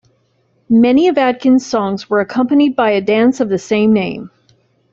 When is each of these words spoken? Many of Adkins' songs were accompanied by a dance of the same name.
Many 0.67 1.09
of 1.09 1.19
Adkins' 1.19 1.63
songs 1.63 2.09
were 2.09 2.21
accompanied 2.21 2.75
by 2.75 2.89
a 2.89 3.01
dance 3.01 3.39
of 3.39 3.49
the 3.49 3.59
same 3.59 3.93
name. 3.93 4.31